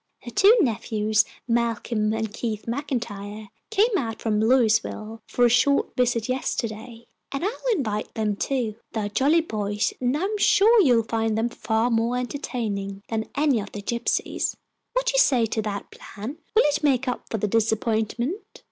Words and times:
Her 0.23 0.31
two 0.31 0.57
nephews, 0.61 1.25
Malcolm 1.47 2.11
and 2.11 2.33
Keith 2.33 2.65
MacIntyre, 2.67 3.49
came 3.69 3.95
out 3.95 4.19
from 4.19 4.39
Louisville 4.39 5.21
for 5.27 5.45
a 5.45 5.49
short 5.49 5.95
visit 5.95 6.27
yesterday, 6.27 7.05
and 7.31 7.45
I'll 7.45 7.75
invite 7.75 8.11
them, 8.15 8.35
too. 8.35 8.77
They 8.93 9.01
are 9.01 9.09
jolly 9.09 9.41
boys, 9.41 9.93
and 10.01 10.17
I'm 10.17 10.39
sure 10.39 10.81
you 10.81 10.95
will 10.95 11.03
find 11.03 11.37
them 11.37 11.49
far 11.49 11.91
more 11.91 12.17
entertaining 12.17 13.03
than 13.09 13.29
any 13.35 13.59
of 13.59 13.73
the 13.73 13.81
gypsies. 13.83 14.55
What 14.93 15.05
do 15.05 15.11
you 15.13 15.19
say 15.19 15.45
to 15.45 15.61
that 15.61 15.91
plan? 15.91 16.39
Will 16.55 16.63
it 16.65 16.81
make 16.83 17.07
up 17.07 17.25
for 17.29 17.37
the 17.37 17.47
disappointment?" 17.47 18.39